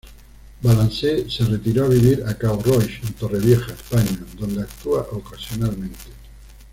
Valance 0.63 1.29
se 1.29 1.45
retiró 1.45 1.85
a 1.85 1.89
vivir 1.89 2.23
a 2.25 2.35
Cabo 2.35 2.63
Roig, 2.63 2.89
en 3.05 3.13
Torrevieja, 3.13 3.71
España, 3.73 4.17
donde 4.35 4.63
actúa 4.63 5.01
ocasionalmente. 5.11 6.09